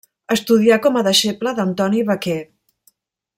Estudià 0.35 0.77
com 0.85 0.97
a 0.97 1.03
deixeble 1.07 1.53
d'Antoni 1.61 2.01
Vaquer. 2.11 2.39